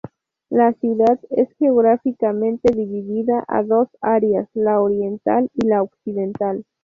La 0.49 0.73
ciudad 0.73 1.19
es 1.29 1.47
geográficamente 1.59 2.73
dividida 2.73 3.45
a 3.47 3.61
dos 3.61 3.87
áreas, 4.01 4.49
la 4.55 4.81
oriental 4.81 5.47
y 5.53 5.67
la 5.67 5.83
occidental. 5.83 6.65